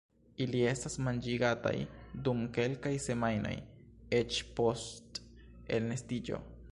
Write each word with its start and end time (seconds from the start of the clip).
Ili 0.43 0.61
estas 0.69 0.95
manĝigataj 1.07 1.73
dum 2.27 2.41
kelkaj 2.57 2.93
semajnoj 3.05 3.53
eĉ 4.21 4.41
post 4.61 5.21
elnestiĝo. 5.79 6.41